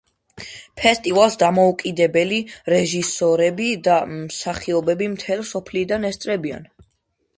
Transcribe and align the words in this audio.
ფესტივალს 0.83 1.35
დამოუკიდებელი 1.43 2.39
რეჟისორები 2.75 3.69
და 3.89 3.99
მსახიობები 4.15 5.11
მთელი 5.15 5.45
მსოფლიოდან 5.49 6.11
ესწრებიან. 6.15 6.67